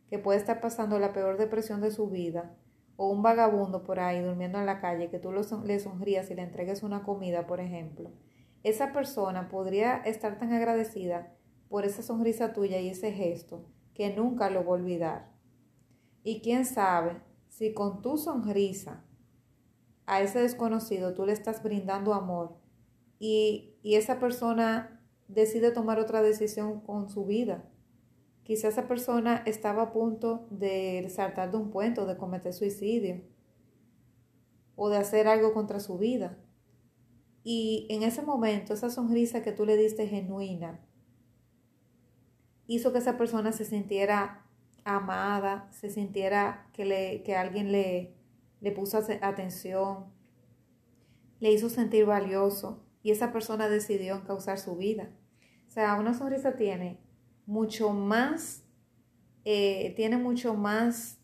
que 0.09 0.19
puede 0.19 0.39
estar 0.39 0.59
pasando 0.61 0.99
la 0.99 1.13
peor 1.13 1.37
depresión 1.37 1.81
de 1.81 1.91
su 1.91 2.09
vida, 2.09 2.55
o 2.97 3.09
un 3.09 3.21
vagabundo 3.21 3.83
por 3.83 3.99
ahí 3.99 4.21
durmiendo 4.21 4.59
en 4.59 4.65
la 4.65 4.81
calle, 4.81 5.09
que 5.09 5.19
tú 5.19 5.31
le 5.31 5.79
sonrías 5.79 6.29
y 6.29 6.35
le 6.35 6.41
entregues 6.41 6.83
una 6.83 7.03
comida, 7.03 7.47
por 7.47 7.61
ejemplo. 7.61 8.11
Esa 8.63 8.91
persona 8.91 9.47
podría 9.47 9.97
estar 9.97 10.37
tan 10.37 10.51
agradecida 10.51 11.33
por 11.69 11.85
esa 11.85 12.01
sonrisa 12.01 12.51
tuya 12.51 12.79
y 12.79 12.89
ese 12.89 13.13
gesto 13.13 13.65
que 13.93 14.13
nunca 14.13 14.49
lo 14.49 14.63
voy 14.63 14.79
a 14.79 14.81
olvidar. 14.81 15.31
Y 16.23 16.41
quién 16.41 16.65
sabe 16.65 17.21
si 17.47 17.73
con 17.73 18.01
tu 18.01 18.17
sonrisa 18.17 19.05
a 20.05 20.21
ese 20.21 20.39
desconocido 20.41 21.13
tú 21.13 21.25
le 21.25 21.31
estás 21.31 21.63
brindando 21.63 22.13
amor 22.13 22.57
y, 23.19 23.77
y 23.81 23.95
esa 23.95 24.19
persona 24.19 25.01
decide 25.27 25.71
tomar 25.71 25.99
otra 25.99 26.21
decisión 26.21 26.81
con 26.81 27.09
su 27.09 27.25
vida. 27.25 27.68
Quizá 28.49 28.69
esa 28.69 28.87
persona 28.87 29.43
estaba 29.45 29.83
a 29.83 29.91
punto 29.91 30.47
de 30.49 31.07
saltar 31.11 31.51
de 31.51 31.57
un 31.57 31.69
puente 31.69 32.01
o 32.01 32.07
de 32.07 32.17
cometer 32.17 32.51
suicidio 32.51 33.21
o 34.75 34.89
de 34.89 34.97
hacer 34.97 35.27
algo 35.27 35.53
contra 35.53 35.79
su 35.79 35.99
vida. 35.99 36.35
Y 37.43 37.85
en 37.91 38.01
ese 38.01 38.23
momento, 38.23 38.73
esa 38.73 38.89
sonrisa 38.89 39.43
que 39.43 39.51
tú 39.51 39.67
le 39.67 39.77
diste 39.77 40.07
genuina, 40.07 40.83
hizo 42.65 42.91
que 42.91 42.97
esa 42.97 43.19
persona 43.19 43.51
se 43.51 43.65
sintiera 43.65 44.47
amada, 44.83 45.69
se 45.71 45.91
sintiera 45.91 46.71
que, 46.73 46.85
le, 46.85 47.21
que 47.21 47.35
alguien 47.35 47.71
le, 47.71 48.15
le 48.61 48.71
puso 48.71 48.97
atención, 49.21 50.05
le 51.39 51.51
hizo 51.51 51.69
sentir 51.69 52.07
valioso 52.07 52.83
y 53.03 53.11
esa 53.11 53.31
persona 53.31 53.69
decidió 53.69 54.23
causar 54.23 54.57
su 54.57 54.75
vida. 54.75 55.11
O 55.67 55.71
sea, 55.71 55.99
una 55.99 56.15
sonrisa 56.15 56.55
tiene 56.55 57.07
mucho 57.49 57.89
más, 57.89 58.63
eh, 59.43 59.93
tiene 59.95 60.17
mucho 60.17 60.53
más 60.53 61.19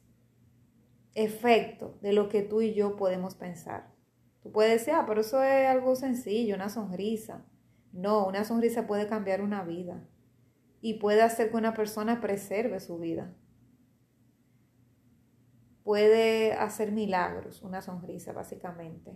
efecto 1.14 2.00
de 2.02 2.14
lo 2.14 2.30
que 2.30 2.42
tú 2.42 2.62
y 2.62 2.74
yo 2.74 2.96
podemos 2.96 3.36
pensar. 3.36 3.94
Tú 4.42 4.52
puedes 4.52 4.72
decir, 4.80 4.96
ah, 4.96 5.06
pero 5.08 5.22
eso 5.22 5.44
es 5.44 5.68
algo 5.68 5.96
sencillo, 5.96 6.56
una 6.56 6.70
sonrisa. 6.70 7.46
No, 7.94 8.26
una 8.28 8.44
sonrisa 8.44 8.88
puede 8.88 9.08
cambiar 9.08 9.42
una 9.42 9.64
vida 9.64 10.04
y 10.82 10.96
puede 10.96 11.22
hacer 11.22 11.52
que 11.52 11.58
una 11.58 11.76
persona 11.76 12.22
preserve 12.22 12.80
su 12.80 12.98
vida. 12.98 13.36
puede 15.84 16.54
hacer 16.54 16.92
milagros, 16.92 17.62
una 17.62 17.84
sonrisa 17.84 18.34
básicamente. 18.34 19.12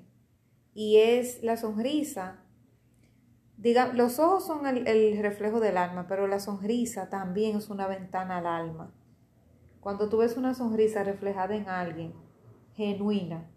Y 0.76 0.98
es 0.98 1.42
la 1.42 1.58
sonrisa, 1.58 2.46
diga, 3.60 3.92
los 3.94 4.20
ojos 4.20 4.46
son 4.46 4.66
el, 4.66 4.88
el 4.88 5.22
reflejo 5.22 5.60
del 5.60 5.78
alma, 5.78 6.08
pero 6.08 6.28
la 6.28 6.40
sonrisa 6.40 7.10
también 7.10 7.58
es 7.58 7.70
una 7.70 7.88
ventana 7.88 8.38
al 8.38 8.48
alma. 8.48 8.92
Cuando 9.82 10.10
tú 10.10 10.18
ves 10.18 10.38
una 10.38 10.54
sonrisa 10.54 11.04
reflejada 11.04 11.56
en 11.56 11.68
alguien, 11.70 12.14
genuina, 12.74 13.50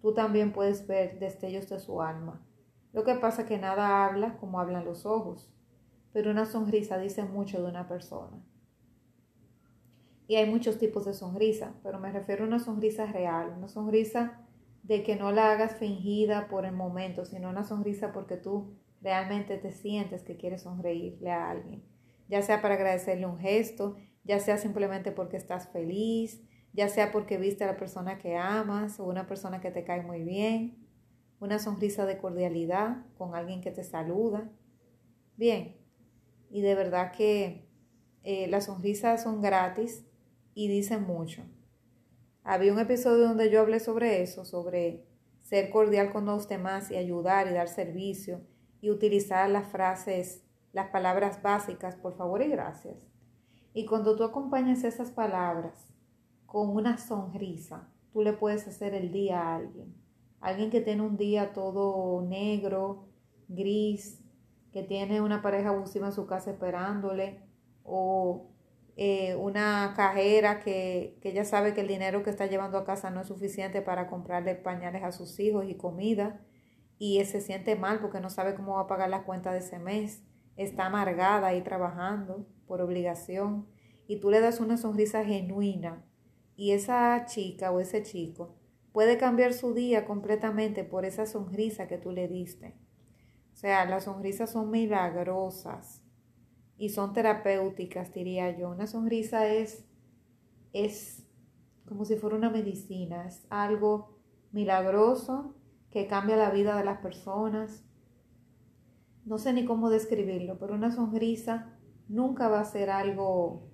tú 0.00 0.14
también 0.14 0.52
puedes 0.52 0.86
ver 0.86 1.18
destellos 1.18 1.68
de 1.68 1.80
su 1.80 2.00
alma. 2.00 2.40
Lo 2.92 3.04
que 3.04 3.14
pasa 3.14 3.42
es 3.42 3.48
que 3.48 3.58
nada 3.58 4.04
habla 4.04 4.36
como 4.38 4.60
hablan 4.60 4.84
los 4.84 5.04
ojos, 5.04 5.52
pero 6.12 6.30
una 6.30 6.46
sonrisa 6.46 6.98
dice 6.98 7.24
mucho 7.24 7.60
de 7.60 7.68
una 7.68 7.88
persona. 7.88 8.42
Y 10.26 10.36
hay 10.36 10.48
muchos 10.48 10.78
tipos 10.78 11.04
de 11.04 11.14
sonrisa, 11.14 11.74
pero 11.82 11.98
me 11.98 12.12
refiero 12.12 12.44
a 12.44 12.46
una 12.46 12.60
sonrisa 12.60 13.06
real, 13.06 13.52
una 13.56 13.68
sonrisa 13.68 14.40
de 14.84 15.02
que 15.02 15.16
no 15.16 15.32
la 15.32 15.52
hagas 15.52 15.74
fingida 15.74 16.46
por 16.48 16.64
el 16.64 16.72
momento, 16.72 17.24
sino 17.24 17.50
una 17.50 17.64
sonrisa 17.64 18.12
porque 18.12 18.36
tú 18.36 18.76
realmente 19.00 19.56
te 19.56 19.72
sientes 19.72 20.22
que 20.22 20.36
quieres 20.36 20.62
sonreírle 20.62 21.30
a 21.30 21.50
alguien, 21.50 21.84
ya 22.28 22.42
sea 22.42 22.62
para 22.62 22.74
agradecerle 22.74 23.26
un 23.26 23.38
gesto, 23.38 23.96
ya 24.24 24.38
sea 24.38 24.58
simplemente 24.58 25.12
porque 25.12 25.36
estás 25.36 25.68
feliz, 25.68 26.42
ya 26.72 26.88
sea 26.88 27.10
porque 27.10 27.38
viste 27.38 27.64
a 27.64 27.68
la 27.68 27.76
persona 27.76 28.18
que 28.18 28.36
amas 28.36 29.00
o 29.00 29.04
una 29.04 29.26
persona 29.26 29.60
que 29.60 29.70
te 29.70 29.84
cae 29.84 30.02
muy 30.02 30.22
bien, 30.22 30.86
una 31.40 31.58
sonrisa 31.58 32.06
de 32.06 32.18
cordialidad 32.18 33.06
con 33.16 33.34
alguien 33.34 33.60
que 33.60 33.70
te 33.70 33.82
saluda. 33.82 34.50
Bien, 35.36 35.76
y 36.50 36.60
de 36.60 36.74
verdad 36.74 37.12
que 37.12 37.66
eh, 38.22 38.46
las 38.48 38.66
sonrisas 38.66 39.22
son 39.22 39.40
gratis 39.40 40.04
y 40.54 40.68
dicen 40.68 41.04
mucho. 41.04 41.42
Había 42.42 42.72
un 42.72 42.78
episodio 42.78 43.28
donde 43.28 43.50
yo 43.50 43.60
hablé 43.60 43.80
sobre 43.80 44.22
eso, 44.22 44.44
sobre 44.44 45.06
ser 45.40 45.70
cordial 45.70 46.12
con 46.12 46.26
los 46.26 46.48
demás 46.48 46.90
y 46.90 46.96
ayudar 46.96 47.48
y 47.48 47.54
dar 47.54 47.68
servicio 47.68 48.42
y 48.80 48.90
utilizar 48.90 49.48
las 49.50 49.66
frases, 49.68 50.42
las 50.72 50.88
palabras 50.88 51.42
básicas, 51.42 51.96
por 51.96 52.16
favor 52.16 52.42
y 52.42 52.48
gracias. 52.48 52.96
Y 53.72 53.86
cuando 53.86 54.16
tú 54.16 54.24
acompañas 54.24 54.84
esas 54.84 55.10
palabras 55.10 55.88
con 56.46 56.70
una 56.70 56.98
sonrisa, 56.98 57.88
tú 58.12 58.22
le 58.22 58.32
puedes 58.32 58.66
hacer 58.66 58.94
el 58.94 59.12
día 59.12 59.40
a 59.40 59.56
alguien. 59.56 59.94
Alguien 60.40 60.70
que 60.70 60.80
tiene 60.80 61.02
un 61.02 61.16
día 61.16 61.52
todo 61.52 62.22
negro, 62.22 63.08
gris, 63.48 64.20
que 64.72 64.82
tiene 64.82 65.20
una 65.20 65.42
pareja 65.42 65.70
abusiva 65.70 66.06
en 66.06 66.12
su 66.12 66.26
casa 66.26 66.50
esperándole, 66.50 67.42
o 67.84 68.50
eh, 68.96 69.34
una 69.36 69.92
cajera 69.96 70.60
que, 70.60 71.18
que 71.20 71.32
ya 71.32 71.44
sabe 71.44 71.74
que 71.74 71.82
el 71.82 71.88
dinero 71.88 72.22
que 72.22 72.30
está 72.30 72.46
llevando 72.46 72.78
a 72.78 72.84
casa 72.84 73.10
no 73.10 73.20
es 73.20 73.28
suficiente 73.28 73.82
para 73.82 74.06
comprarle 74.06 74.54
pañales 74.54 75.02
a 75.02 75.12
sus 75.12 75.38
hijos 75.40 75.66
y 75.68 75.74
comida, 75.74 76.40
y 77.00 77.24
se 77.24 77.40
siente 77.40 77.76
mal 77.76 77.98
porque 77.98 78.20
no 78.20 78.28
sabe 78.28 78.54
cómo 78.54 78.74
va 78.74 78.82
a 78.82 78.86
pagar 78.86 79.08
la 79.08 79.24
cuenta 79.24 79.52
de 79.52 79.60
ese 79.60 79.78
mes, 79.78 80.22
está 80.56 80.84
amargada 80.84 81.46
ahí 81.46 81.62
trabajando 81.62 82.46
por 82.66 82.82
obligación 82.82 83.66
y 84.06 84.20
tú 84.20 84.30
le 84.30 84.40
das 84.40 84.60
una 84.60 84.76
sonrisa 84.76 85.24
genuina 85.24 86.04
y 86.56 86.72
esa 86.72 87.24
chica 87.24 87.72
o 87.72 87.80
ese 87.80 88.02
chico 88.02 88.54
puede 88.92 89.16
cambiar 89.16 89.54
su 89.54 89.72
día 89.72 90.04
completamente 90.04 90.84
por 90.84 91.06
esa 91.06 91.24
sonrisa 91.24 91.88
que 91.88 91.96
tú 91.96 92.12
le 92.12 92.28
diste. 92.28 92.76
O 93.54 93.56
sea, 93.56 93.86
las 93.86 94.04
sonrisas 94.04 94.50
son 94.50 94.70
milagrosas 94.70 96.02
y 96.76 96.90
son 96.90 97.14
terapéuticas, 97.14 98.12
diría 98.12 98.50
yo. 98.58 98.68
Una 98.68 98.86
sonrisa 98.86 99.46
es, 99.48 99.86
es 100.74 101.26
como 101.86 102.04
si 102.04 102.16
fuera 102.16 102.36
una 102.36 102.50
medicina, 102.50 103.26
es 103.26 103.46
algo 103.48 104.18
milagroso 104.52 105.56
que 105.90 106.06
cambia 106.06 106.36
la 106.36 106.50
vida 106.50 106.76
de 106.76 106.84
las 106.84 106.98
personas. 106.98 107.84
No 109.24 109.38
sé 109.38 109.52
ni 109.52 109.64
cómo 109.64 109.90
describirlo, 109.90 110.58
pero 110.58 110.74
una 110.74 110.90
sonrisa 110.90 111.76
nunca 112.08 112.48
va 112.48 112.60
a 112.60 112.64
ser 112.64 112.90
algo, 112.90 113.68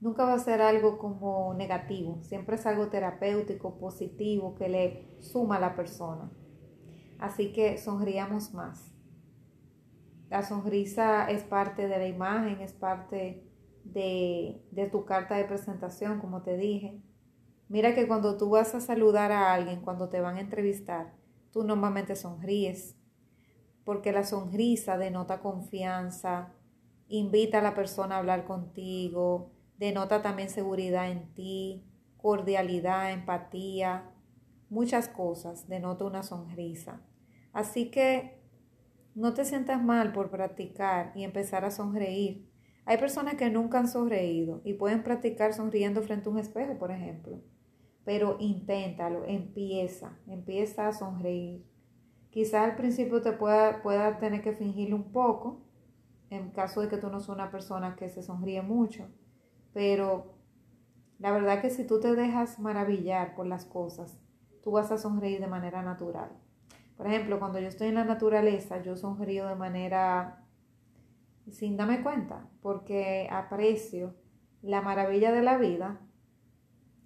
nunca 0.00 0.24
va 0.24 0.34
a 0.34 0.38
ser 0.38 0.60
algo 0.60 0.98
como 0.98 1.54
negativo, 1.54 2.20
siempre 2.22 2.56
es 2.56 2.66
algo 2.66 2.88
terapéutico, 2.88 3.78
positivo, 3.78 4.54
que 4.54 4.68
le 4.68 5.16
suma 5.20 5.56
a 5.56 5.60
la 5.60 5.74
persona. 5.74 6.30
Así 7.18 7.52
que 7.52 7.78
sonríamos 7.78 8.52
más. 8.52 8.92
La 10.28 10.42
sonrisa 10.42 11.30
es 11.30 11.44
parte 11.44 11.88
de 11.88 11.98
la 11.98 12.06
imagen, 12.06 12.60
es 12.60 12.72
parte 12.72 13.46
de, 13.84 14.64
de 14.70 14.86
tu 14.88 15.04
carta 15.04 15.36
de 15.36 15.44
presentación, 15.44 16.20
como 16.20 16.42
te 16.42 16.56
dije. 16.56 17.02
Mira 17.72 17.94
que 17.94 18.06
cuando 18.06 18.36
tú 18.36 18.50
vas 18.50 18.74
a 18.74 18.82
saludar 18.82 19.32
a 19.32 19.54
alguien, 19.54 19.80
cuando 19.80 20.10
te 20.10 20.20
van 20.20 20.36
a 20.36 20.42
entrevistar, 20.42 21.14
tú 21.52 21.64
normalmente 21.64 22.16
sonríes, 22.16 22.98
porque 23.82 24.12
la 24.12 24.24
sonrisa 24.24 24.98
denota 24.98 25.40
confianza, 25.40 26.52
invita 27.08 27.60
a 27.60 27.62
la 27.62 27.74
persona 27.74 28.16
a 28.16 28.18
hablar 28.18 28.44
contigo, 28.44 29.52
denota 29.78 30.20
también 30.20 30.50
seguridad 30.50 31.10
en 31.10 31.32
ti, 31.32 31.82
cordialidad, 32.18 33.10
empatía, 33.10 34.10
muchas 34.68 35.08
cosas, 35.08 35.66
denota 35.66 36.04
una 36.04 36.22
sonrisa. 36.22 37.00
Así 37.54 37.90
que 37.90 38.38
no 39.14 39.32
te 39.32 39.46
sientas 39.46 39.82
mal 39.82 40.12
por 40.12 40.28
practicar 40.28 41.12
y 41.14 41.24
empezar 41.24 41.64
a 41.64 41.70
sonreír. 41.70 42.52
Hay 42.84 42.98
personas 42.98 43.36
que 43.36 43.48
nunca 43.48 43.78
han 43.78 43.88
sonreído 43.88 44.60
y 44.62 44.74
pueden 44.74 45.02
practicar 45.02 45.54
sonriendo 45.54 46.02
frente 46.02 46.28
a 46.28 46.32
un 46.32 46.38
espejo, 46.38 46.76
por 46.76 46.90
ejemplo. 46.90 47.40
Pero 48.04 48.36
inténtalo, 48.40 49.24
empieza, 49.26 50.18
empieza 50.26 50.88
a 50.88 50.92
sonreír. 50.92 51.64
Quizás 52.30 52.70
al 52.70 52.76
principio 52.76 53.22
te 53.22 53.32
pueda, 53.32 53.82
pueda 53.82 54.18
tener 54.18 54.42
que 54.42 54.52
fingirlo 54.52 54.96
un 54.96 55.12
poco, 55.12 55.60
en 56.30 56.50
caso 56.50 56.80
de 56.80 56.88
que 56.88 56.96
tú 56.96 57.08
no 57.10 57.20
seas 57.20 57.36
una 57.36 57.50
persona 57.50 57.94
que 57.94 58.08
se 58.08 58.22
sonríe 58.22 58.62
mucho. 58.62 59.06
Pero 59.72 60.34
la 61.18 61.30
verdad 61.30 61.60
que 61.60 61.70
si 61.70 61.86
tú 61.86 62.00
te 62.00 62.14
dejas 62.14 62.58
maravillar 62.58 63.34
por 63.34 63.46
las 63.46 63.64
cosas, 63.64 64.18
tú 64.64 64.72
vas 64.72 64.90
a 64.90 64.98
sonreír 64.98 65.40
de 65.40 65.46
manera 65.46 65.82
natural. 65.82 66.30
Por 66.96 67.06
ejemplo, 67.06 67.38
cuando 67.38 67.58
yo 67.58 67.68
estoy 67.68 67.88
en 67.88 67.96
la 67.96 68.04
naturaleza, 68.04 68.82
yo 68.82 68.96
sonrío 68.96 69.46
de 69.46 69.54
manera 69.54 70.42
sin 71.50 71.76
darme 71.76 72.02
cuenta, 72.02 72.48
porque 72.60 73.28
aprecio 73.30 74.14
la 74.62 74.80
maravilla 74.80 75.32
de 75.32 75.42
la 75.42 75.58
vida 75.58 76.00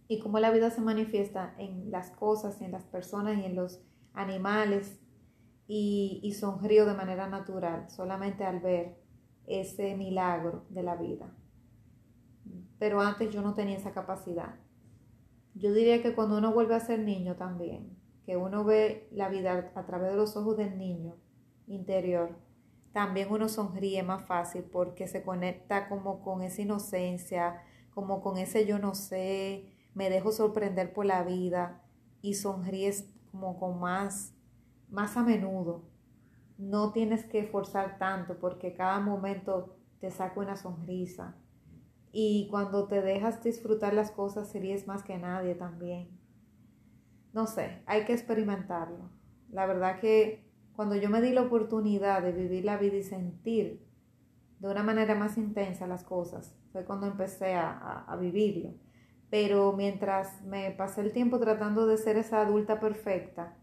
y 0.09 0.21
cómo 0.21 0.39
la 0.39 0.51
vida 0.51 0.71
se 0.71 0.81
manifiesta 0.81 1.55
en 1.59 1.91
las 1.91 2.11
cosas, 2.11 2.61
en 2.61 2.73
las 2.73 2.85
personas 2.85 3.39
y 3.39 3.45
en 3.45 3.57
los 3.57 3.81
animales 4.13 5.01
y, 5.67 6.21
y 6.23 6.33
sonrío 6.33 6.87
de 6.87 6.95
manera 6.95 7.29
natural, 7.29 7.91
solamente 7.91 8.45
al 8.45 8.61
ver 8.61 8.97
ese 9.47 9.97
milagro 9.97 10.65
de 10.71 10.83
la 10.83 10.97
vida. 10.97 11.33
Pero 12.79 13.01
antes 13.01 13.31
yo 13.31 13.43
no 13.43 13.55
tenía 13.55 13.77
esa 13.77 13.93
capacidad. 13.93 14.57
Yo 15.55 15.73
diría 15.73 16.03
que 16.03 16.15
cuando 16.15 16.39
uno 16.39 16.53
vuelve 16.53 16.75
a 16.75 16.81
ser 16.81 17.01
niño 17.01 17.37
también, 17.37 17.97
que 18.25 18.37
uno 18.37 18.65
ve 18.65 19.09
la 19.13 19.29
vida 19.29 19.73
a 19.75 19.87
través 19.87 20.11
de 20.11 20.17
los 20.17 20.37
ojos 20.37 20.57
del 20.57 20.77
niño 20.77 21.17
interior, 21.67 22.37
también 22.93 23.31
uno 23.31 23.49
sonríe 23.49 24.03
más 24.03 24.25
fácil 24.27 24.65
porque 24.65 25.07
se 25.07 25.23
conecta 25.23 25.89
como 25.89 26.23
con 26.23 26.43
esa 26.43 26.63
inocencia, 26.63 27.63
como 27.95 28.21
con 28.21 28.37
ese 28.37 28.67
yo 28.67 28.79
no 28.79 28.95
sé, 28.95 29.75
me 29.97 30.09
dejo 30.11 30.31
sorprender 30.31 30.93
por 30.93 31.07
la 31.07 31.25
vida 31.25 31.83
y 32.23 32.35
sonríes 32.35 33.11
como 33.33 33.59
con 33.59 33.81
más, 33.81 34.33
más 34.88 35.17
a 35.17 35.25
menudo 35.25 35.97
no 36.59 36.93
tienes 36.93 37.25
que 37.25 37.45
forzar 37.45 37.99
tanto 37.99 38.38
porque 38.38 38.75
cada 38.75 39.00
momento 39.00 39.76
te 40.00 40.11
saca 40.11 40.41
una 40.41 40.57
sonrisa. 40.57 41.37
Y 42.12 42.49
cuando 42.50 42.88
te 42.88 43.03
dejas 43.03 43.43
disfrutar 43.43 43.93
las 43.93 44.11
cosas, 44.11 44.49
serías 44.49 44.87
más 44.87 45.03
que 45.03 45.19
nadie 45.19 45.55
también. 45.55 46.09
No 47.35 47.47
sé, 47.47 47.83
hay 47.85 48.05
que 48.05 48.15
experimentarlo. 48.15 49.11
La 49.50 49.67
verdad 49.67 50.00
que 50.00 50.50
cuando 50.75 50.97
yo 50.97 51.11
me 51.11 51.21
di 51.21 51.33
la 51.33 51.43
oportunidad 51.43 52.23
de 52.23 52.33
vivir 52.33 52.65
la 52.65 52.79
vida 52.79 52.97
y 52.97 53.03
sentir 53.03 53.87
de 54.59 54.71
una 54.71 54.83
manera 54.83 55.15
más 55.15 55.37
intensa 55.37 55.87
las 55.87 56.05
cosas, 56.05 56.55
fue 56.73 56.85
cuando 56.85 57.07
empecé 57.07 57.55
a, 57.55 58.05
a 58.07 58.17
vivirlo. 58.17 58.75
Pero 59.30 59.73
mientras 59.73 60.42
me 60.42 60.71
pasé 60.71 61.00
el 61.00 61.12
tiempo 61.12 61.38
tratando 61.38 61.87
de 61.87 61.97
ser 61.97 62.16
esa 62.16 62.40
adulta 62.40 62.80
perfecta, 62.80 63.56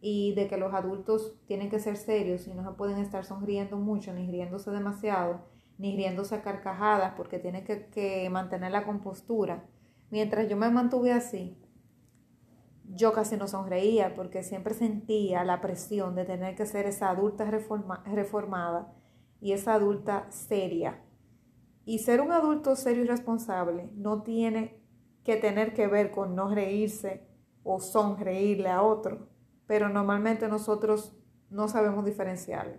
y 0.00 0.34
de 0.34 0.46
que 0.46 0.56
los 0.56 0.72
adultos 0.74 1.34
tienen 1.46 1.70
que 1.70 1.80
ser 1.80 1.96
serios 1.96 2.46
y 2.46 2.54
no 2.54 2.64
se 2.64 2.76
pueden 2.76 2.98
estar 2.98 3.24
sonriendo 3.24 3.76
mucho, 3.76 4.12
ni 4.12 4.30
riéndose 4.30 4.70
demasiado, 4.70 5.40
ni 5.76 5.96
riéndose 5.96 6.36
a 6.36 6.42
carcajadas 6.42 7.14
porque 7.16 7.38
tienen 7.38 7.64
que, 7.64 8.28
mantener 8.30 8.72
la 8.72 8.84
compostura. 8.84 9.64
Mientras 10.10 10.48
yo 10.48 10.56
me 10.56 10.70
mantuve 10.70 11.12
así, 11.12 11.58
yo 12.84 13.12
casi 13.12 13.36
no 13.36 13.48
sonreía 13.48 14.14
porque 14.14 14.42
siempre 14.42 14.72
sentía 14.72 15.44
la 15.44 15.60
presión 15.60 16.14
de 16.14 16.24
tener 16.24 16.54
que 16.54 16.64
ser 16.64 16.86
esa 16.86 17.10
adulta 17.10 17.50
reformada 18.04 18.94
y 19.40 19.52
esa 19.52 19.74
adulta 19.74 20.30
seria. 20.30 21.02
Y 21.84 21.98
ser 22.00 22.20
un 22.20 22.32
adulto 22.32 22.76
serio 22.76 23.04
y 23.04 23.06
responsable 23.06 23.90
no 23.94 24.22
tiene 24.22 24.80
que 25.28 25.36
tener 25.36 25.74
que 25.74 25.86
ver 25.86 26.10
con 26.10 26.34
no 26.34 26.54
reírse 26.54 27.20
o 27.62 27.80
sonreírle 27.80 28.70
a 28.70 28.80
otro, 28.80 29.28
pero 29.66 29.90
normalmente 29.90 30.48
nosotros 30.48 31.12
no 31.50 31.68
sabemos 31.68 32.06
diferenciarlo. 32.06 32.78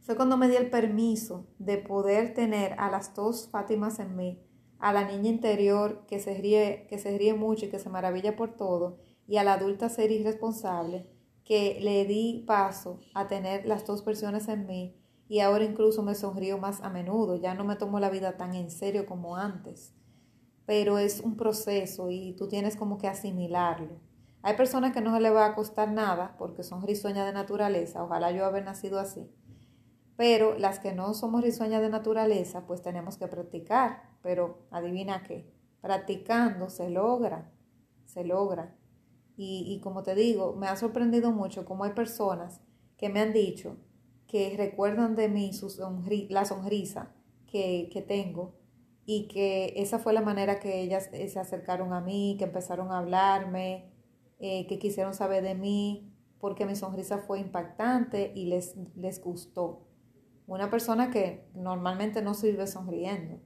Fue 0.00 0.16
cuando 0.16 0.38
me 0.38 0.48
di 0.48 0.56
el 0.56 0.70
permiso 0.70 1.46
de 1.58 1.76
poder 1.76 2.32
tener 2.32 2.76
a 2.78 2.90
las 2.90 3.14
dos 3.14 3.50
Fátimas 3.50 3.98
en 3.98 4.16
mí, 4.16 4.42
a 4.78 4.94
la 4.94 5.06
niña 5.06 5.28
interior 5.28 6.06
que 6.06 6.18
se 6.18 6.32
ríe, 6.32 6.86
que 6.88 6.98
se 6.98 7.18
ríe 7.18 7.34
mucho 7.34 7.66
y 7.66 7.68
que 7.68 7.78
se 7.78 7.90
maravilla 7.90 8.34
por 8.34 8.56
todo, 8.56 8.96
y 9.26 9.36
a 9.36 9.44
la 9.44 9.52
adulta 9.52 9.90
ser 9.90 10.10
irresponsable, 10.10 11.10
que 11.44 11.78
le 11.82 12.06
di 12.06 12.42
paso 12.46 13.00
a 13.12 13.26
tener 13.26 13.66
las 13.66 13.84
dos 13.84 14.02
versiones 14.02 14.48
en 14.48 14.66
mí 14.66 14.96
y 15.28 15.40
ahora 15.40 15.64
incluso 15.64 16.02
me 16.02 16.14
sonrío 16.14 16.56
más 16.56 16.80
a 16.80 16.88
menudo, 16.88 17.36
ya 17.36 17.52
no 17.52 17.64
me 17.64 17.76
tomo 17.76 18.00
la 18.00 18.08
vida 18.08 18.38
tan 18.38 18.54
en 18.54 18.70
serio 18.70 19.04
como 19.04 19.36
antes 19.36 19.92
pero 20.68 20.98
es 20.98 21.20
un 21.20 21.34
proceso 21.34 22.10
y 22.10 22.34
tú 22.34 22.46
tienes 22.46 22.76
como 22.76 22.98
que 22.98 23.08
asimilarlo. 23.08 24.02
Hay 24.42 24.54
personas 24.54 24.92
que 24.92 25.00
no 25.00 25.14
se 25.14 25.20
le 25.22 25.30
va 25.30 25.46
a 25.46 25.54
costar 25.54 25.90
nada 25.90 26.36
porque 26.38 26.62
son 26.62 26.86
risueñas 26.86 27.24
de 27.24 27.32
naturaleza, 27.32 28.04
ojalá 28.04 28.32
yo 28.32 28.44
haber 28.44 28.66
nacido 28.66 29.00
así, 29.00 29.30
pero 30.14 30.58
las 30.58 30.78
que 30.78 30.92
no 30.92 31.14
somos 31.14 31.42
risueñas 31.42 31.80
de 31.80 31.88
naturaleza, 31.88 32.66
pues 32.66 32.82
tenemos 32.82 33.16
que 33.16 33.28
practicar, 33.28 34.10
pero 34.20 34.58
adivina 34.70 35.22
qué, 35.22 35.50
practicando 35.80 36.68
se 36.68 36.90
logra, 36.90 37.50
se 38.04 38.24
logra. 38.24 38.76
Y, 39.38 39.64
y 39.68 39.80
como 39.80 40.02
te 40.02 40.14
digo, 40.14 40.54
me 40.54 40.66
ha 40.66 40.76
sorprendido 40.76 41.32
mucho 41.32 41.64
cómo 41.64 41.84
hay 41.84 41.92
personas 41.92 42.60
que 42.98 43.08
me 43.08 43.20
han 43.20 43.32
dicho 43.32 43.78
que 44.26 44.54
recuerdan 44.54 45.16
de 45.16 45.30
mí 45.30 45.54
su 45.54 45.68
la 46.28 46.44
sonrisa 46.44 47.14
que, 47.46 47.88
que 47.90 48.02
tengo 48.02 48.57
y 49.10 49.26
que 49.26 49.72
esa 49.76 49.98
fue 49.98 50.12
la 50.12 50.20
manera 50.20 50.60
que 50.60 50.82
ellas 50.82 51.08
eh, 51.14 51.30
se 51.30 51.40
acercaron 51.40 51.94
a 51.94 52.02
mí, 52.02 52.36
que 52.38 52.44
empezaron 52.44 52.92
a 52.92 52.98
hablarme, 52.98 53.90
eh, 54.38 54.66
que 54.66 54.78
quisieron 54.78 55.14
saber 55.14 55.42
de 55.42 55.54
mí, 55.54 56.12
porque 56.38 56.66
mi 56.66 56.76
sonrisa 56.76 57.16
fue 57.16 57.40
impactante 57.40 58.32
y 58.34 58.48
les, 58.48 58.76
les 58.96 59.24
gustó. 59.24 59.88
Una 60.46 60.68
persona 60.68 61.10
que 61.10 61.48
normalmente 61.54 62.20
no 62.20 62.34
se 62.34 62.50
vive 62.50 62.66
sonriendo. 62.66 63.40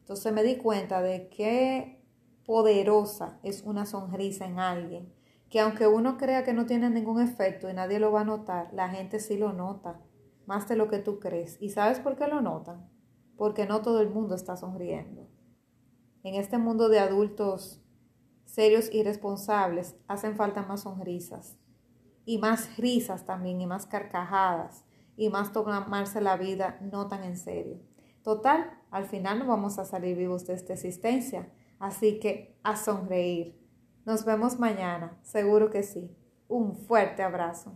Entonces 0.00 0.34
me 0.34 0.42
di 0.42 0.56
cuenta 0.56 1.00
de 1.00 1.30
qué 1.30 2.04
poderosa 2.44 3.40
es 3.42 3.62
una 3.62 3.86
sonrisa 3.86 4.44
en 4.44 4.58
alguien, 4.58 5.14
que 5.48 5.60
aunque 5.60 5.86
uno 5.86 6.18
crea 6.18 6.44
que 6.44 6.52
no 6.52 6.66
tiene 6.66 6.90
ningún 6.90 7.22
efecto 7.22 7.70
y 7.70 7.72
nadie 7.72 8.00
lo 8.00 8.12
va 8.12 8.20
a 8.20 8.24
notar, 8.24 8.68
la 8.74 8.90
gente 8.90 9.18
sí 9.18 9.38
lo 9.38 9.54
nota, 9.54 9.98
más 10.44 10.68
de 10.68 10.76
lo 10.76 10.90
que 10.90 10.98
tú 10.98 11.20
crees. 11.20 11.56
¿Y 11.58 11.70
sabes 11.70 12.00
por 12.00 12.16
qué 12.16 12.26
lo 12.26 12.42
notan? 12.42 12.94
Porque 13.36 13.66
no 13.66 13.82
todo 13.82 14.00
el 14.00 14.10
mundo 14.10 14.34
está 14.34 14.56
sonriendo. 14.56 15.28
En 16.22 16.34
este 16.34 16.58
mundo 16.58 16.88
de 16.88 16.98
adultos 16.98 17.82
serios 18.44 18.88
y 18.92 19.02
responsables 19.02 19.96
hacen 20.08 20.36
falta 20.36 20.62
más 20.62 20.82
sonrisas 20.82 21.56
y 22.24 22.38
más 22.38 22.76
risas 22.76 23.26
también 23.26 23.60
y 23.60 23.66
más 23.66 23.86
carcajadas 23.86 24.84
y 25.16 25.30
más 25.30 25.52
tomarse 25.52 26.20
la 26.20 26.36
vida 26.36 26.78
no 26.80 27.08
tan 27.08 27.24
en 27.24 27.36
serio. 27.36 27.80
Total, 28.22 28.80
al 28.90 29.06
final 29.06 29.38
no 29.38 29.46
vamos 29.46 29.78
a 29.78 29.84
salir 29.84 30.16
vivos 30.16 30.46
de 30.46 30.54
esta 30.54 30.72
existencia, 30.72 31.52
así 31.78 32.18
que 32.18 32.58
a 32.62 32.76
sonreír. 32.76 33.56
Nos 34.04 34.24
vemos 34.24 34.58
mañana, 34.58 35.18
seguro 35.22 35.70
que 35.70 35.82
sí. 35.82 36.10
Un 36.48 36.76
fuerte 36.76 37.22
abrazo. 37.22 37.74